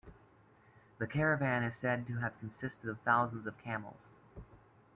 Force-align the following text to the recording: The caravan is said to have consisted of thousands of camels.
The 0.97 1.05
caravan 1.05 1.61
is 1.61 1.75
said 1.75 2.07
to 2.07 2.15
have 2.21 2.39
consisted 2.39 2.89
of 2.89 2.99
thousands 3.01 3.45
of 3.45 3.55
camels. 3.59 4.01